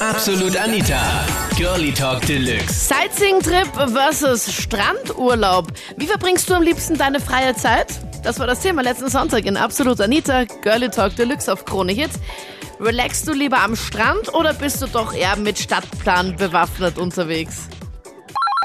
[0.00, 1.26] Absolut Anita.
[1.58, 2.88] Girlie Talk Deluxe.
[2.88, 5.66] Sightseeing-Trip versus Strandurlaub.
[5.98, 8.00] Wie verbringst du am liebsten deine freie Zeit?
[8.22, 12.18] Das war das Thema letzten Sonntag in Absolut Anita, Girlie Talk Deluxe auf Krone Hits.
[12.80, 17.68] Relaxst du lieber am Strand oder bist du doch eher mit Stadtplan bewaffnet unterwegs?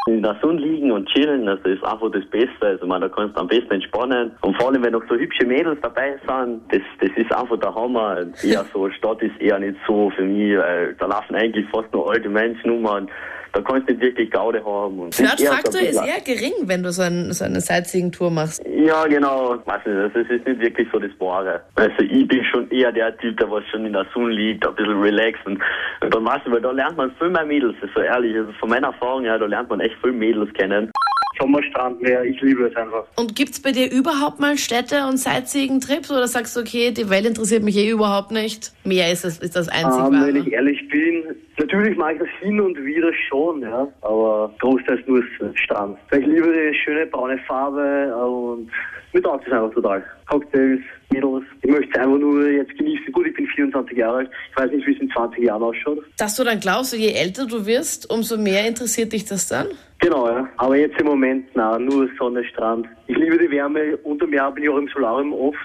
[0.08, 2.62] In der Sonne liegen und chillen, das ist einfach das Beste.
[2.62, 4.32] Also man, da kannst du am besten entspannen.
[4.42, 7.74] Und vor allem, wenn noch so hübsche Mädels dabei sind, das, das ist einfach der
[7.74, 8.18] Hammer.
[8.44, 12.12] Eher so, Stadt ist eher nicht so für mich, weil da laufen eigentlich fast nur
[12.12, 13.10] alte Menschen um und
[13.56, 15.12] da kannst du nicht wirklich Gaude haben.
[15.14, 18.62] Flirtfaktor ist eher gering, wenn du so, ein, so eine Sightseeing-Tour machst.
[18.68, 19.56] Ja, genau.
[19.66, 21.62] Weiß nicht, das ist nicht wirklich so das Wahre.
[21.76, 24.76] Also ich bin schon eher der Typ, der was schon in der Sonne liegt, ein
[24.76, 25.62] bisschen relaxed und,
[26.02, 28.36] und dann weißt du, weil da lernt man viel mehr Mädels, das ist so ehrlich.
[28.36, 30.92] Also von meiner Erfahrung her, da lernt man echt viel Mädels kennen.
[31.40, 32.24] Sommerstrand mehr.
[32.24, 33.06] Ich liebe es einfach.
[33.16, 37.26] Und gibt's bei dir überhaupt mal Städte und Sightseeing-Trips oder sagst du, okay, die Welt
[37.26, 38.72] interessiert mich eh überhaupt nicht?
[38.84, 41.24] Mehr ist das, ist das einzig Ähm, wenn ich ehrlich bin,
[41.58, 45.24] natürlich mache ich das hin und wieder schon, ja, aber großteils nur
[45.56, 45.98] Strand.
[46.12, 48.70] Ich liebe die schöne braune Farbe und
[49.16, 50.04] mir taugt es einfach total.
[50.28, 51.46] Cocktails, Mädels.
[51.62, 53.14] Ich möchte es einfach nur jetzt genießen.
[53.14, 54.32] Gut, ich bin 24 Jahre alt.
[54.52, 56.00] Ich weiß nicht, wie es in 20 Jahren ausschaut.
[56.18, 59.68] Dass du dann glaubst, je älter du wirst, umso mehr interessiert dich das dann?
[60.00, 60.48] Genau, ja.
[60.58, 62.88] Aber jetzt im Moment, na, nur Sonne, Strand.
[63.08, 63.98] Ich liebe die Wärme.
[64.04, 65.58] Unterm Jahr bin ich auch im Solarium oft.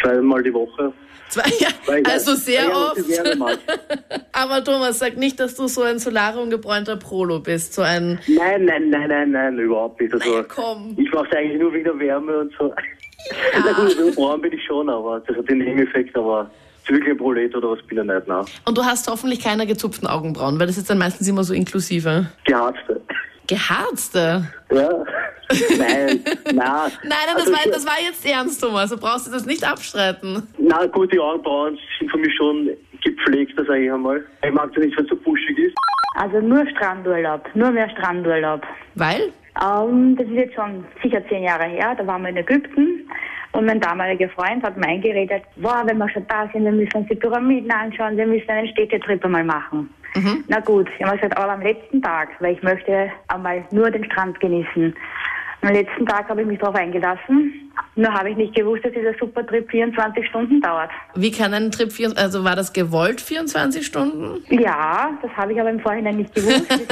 [0.00, 0.92] Zweimal die Woche.
[1.28, 3.38] Zwei, ja, ich also sehr ich oft.
[3.38, 3.58] Mag.
[4.32, 7.72] Aber Thomas, sag nicht, dass du so ein Solarium gebräunter Prolo bist.
[7.72, 10.12] So ein, Nein, nein, nein, nein, nein, überhaupt nicht.
[10.12, 10.94] Also, Naja, komm.
[10.98, 12.74] Ich mache eigentlich nur wegen der Wärme und so.
[13.64, 16.50] Na gut, so braun bin ich schon, aber das hat den Nebeneffekt, aber
[16.86, 18.44] so wirklich ein Prolet oder was bin ich nicht, nein.
[18.66, 22.26] und du hast hoffentlich keine gezupften Augenbrauen, weil das ist dann meistens immer so inklusive.
[22.44, 23.00] Geharzte.
[23.54, 24.46] Geharzte?
[24.70, 24.88] Ja.
[25.76, 26.22] Nein, nein.
[26.54, 26.62] Nein,
[27.04, 28.88] nein, das, Also war, schon- das war jetzt ernst, Thomas.
[28.90, 30.48] Du brauchst das nicht abstreiten.
[30.58, 32.70] Na gut, die Augenbrauen sind für mich schon
[33.04, 34.24] gepflegt, das sage ich einmal.
[34.46, 35.74] Ich mag das nicht, wenn es so buschig ist.
[36.14, 38.62] Also nur Strandurlaub, nur mehr Strandurlaub.
[38.94, 39.30] Weil?
[39.62, 43.01] Ähm, das ist jetzt schon sicher zehn Jahre her, da waren wir in Ägypten
[43.52, 46.96] und mein damaliger Freund hat mir eingeredet, boah, wenn wir schon da sind, wir müssen
[46.96, 49.90] uns die Pyramiden anschauen, wir müssen einen Städtetrip einmal machen.
[50.48, 54.04] Na gut, ich habe gesagt, aber am letzten Tag, weil ich möchte einmal nur den
[54.04, 54.94] Strand genießen.
[55.62, 59.12] Am letzten Tag habe ich mich darauf eingelassen, nur habe ich nicht gewusst, dass dieser
[59.18, 60.90] Supertrip 24 Stunden dauert.
[61.14, 64.42] Wie kann ein Trip, vier, also war das gewollt 24 Stunden?
[64.48, 66.66] Ja, das habe ich aber im Vorhinein nicht gewusst.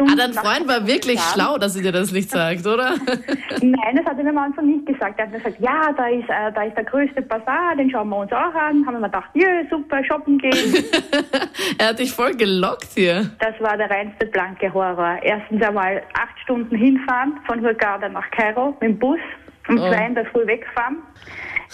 [0.00, 1.34] Ah, dein Freund war wirklich Start.
[1.34, 2.94] schlau, dass er dir das nicht sagt, oder?
[3.60, 5.18] Nein, das hat er mir am Anfang nicht gesagt.
[5.18, 8.08] Er hat mir gesagt, ja, da ist, äh, da ist der größte Bazar, den schauen
[8.08, 8.86] wir uns auch an.
[8.86, 10.84] Haben wir gedacht, ja, super, shoppen gehen.
[11.78, 13.30] er hat dich voll gelockt hier.
[13.40, 15.18] das war der reinste blanke Horror.
[15.22, 19.20] Erstens einmal acht Stunden hinfahren, von Hurghada nach Kairo mit dem Bus,
[19.68, 19.88] um Oh.
[19.90, 20.98] zwei in der Früh wegfahren.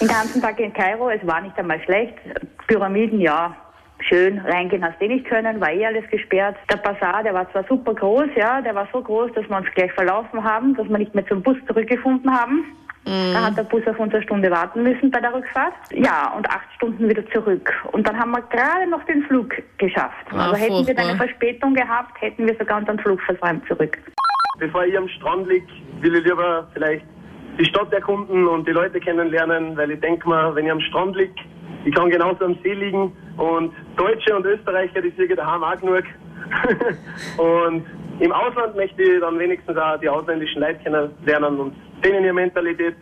[0.00, 2.14] Den ganzen Tag in Kairo, es war nicht einmal schlecht.
[2.66, 3.54] Pyramiden, ja,
[4.00, 6.56] schön, reingehen hast du eh nicht können, war eh alles gesperrt.
[6.70, 9.68] Der Bazar, der war zwar super groß, ja, der war so groß, dass wir uns
[9.74, 12.64] gleich verlaufen haben, dass wir nicht mehr zum Bus zurückgefunden haben.
[13.06, 15.74] Da hat der Bus auf uns eine Stunde warten müssen bei der Rückfahrt.
[15.92, 17.70] Ja, und acht Stunden wieder zurück.
[17.92, 20.26] Und dann haben wir gerade noch den Flug geschafft.
[20.30, 23.98] Ah, also hätten wir dann eine Verspätung gehabt, hätten wir sogar unseren Flug versäumt zurück.
[24.58, 25.64] Bevor ich am Strand lieg,
[26.00, 27.04] will ich lieber vielleicht
[27.58, 31.16] die Stadt erkunden und die Leute kennenlernen, weil ich denke mir, wenn ich am Strand
[31.16, 31.32] lieg,
[31.84, 36.04] ich kann genauso am See liegen und Deutsche und Österreicher, die sind daheim auch genug.
[37.38, 37.84] und
[38.20, 42.96] im Ausland möchte ich dann wenigstens auch die ausländischen Leute kennenlernen und denen ihre Mentalität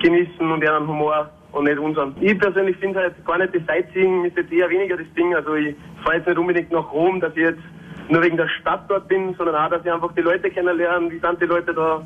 [0.00, 2.14] genießen und ihren Humor und nicht unseren.
[2.20, 5.34] Ich persönlich finde halt gar nicht das Sightseeing ist jetzt eher weniger das Ding.
[5.34, 7.62] Also ich fahre jetzt nicht unbedingt nach Rom, dass ich jetzt
[8.08, 11.18] nur wegen der Stadt dort bin, sondern auch, dass ich einfach die Leute kennenlerne, wie
[11.18, 12.02] sind die Leute da,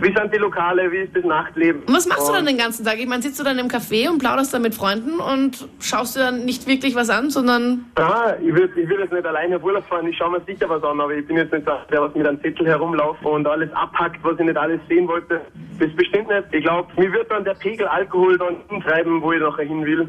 [0.00, 1.82] wie sind die Lokale, wie ist das Nachtleben.
[1.82, 2.98] Und was machst du dann Und- den ganzen Tag?
[2.98, 6.20] Ich meine, sitzt du dann im Café und plauderst dann mit Freunden und schaust dir
[6.20, 9.62] dann nicht wirklich was an, sondern Ja, ich würde ich würd jetzt nicht alleine auf
[9.64, 12.02] Urlaub fahren, ich schaue mir sicher was an, aber ich bin jetzt nicht der, der
[12.02, 15.40] was mit einem Zettel herumläuft und alles abhackt, was ich nicht alles sehen wollte.
[15.78, 16.44] Das bestimmt nicht.
[16.52, 20.08] Ich glaube, mir wird dann der Pegel Alkohol dann hintreiben, wo ich nachher hin will.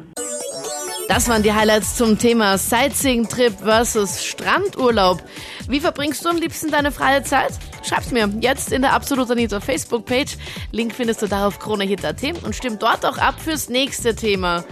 [1.08, 5.18] Das waren die Highlights zum Thema Sightseeing-Trip versus Strandurlaub.
[5.70, 7.52] Wie verbringst du am liebsten deine freie Zeit?
[7.84, 10.36] Schreib's mir jetzt in der Absolut Anita Facebook-Page.
[10.72, 14.66] Link findest du da auf kronehit.at und stimm dort auch ab fürs nächste Thema.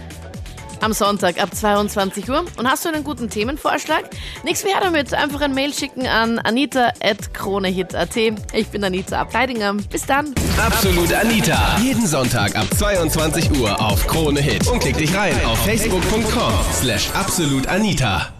[0.80, 2.44] Am Sonntag ab 22 Uhr.
[2.56, 4.10] Und hast du einen guten Themenvorschlag?
[4.44, 5.14] Nichts mehr damit.
[5.14, 8.16] Einfach ein Mail schicken an anita.kronehit.at.
[8.16, 9.74] Ich bin Anita Ableidinger.
[9.74, 10.34] Bis dann.
[10.56, 11.78] Absolut Anita.
[11.82, 14.68] Jeden Sonntag ab 22 Uhr auf Krone Hit.
[14.68, 18.37] Und klick dich rein auf facebook.com slash absolutanita.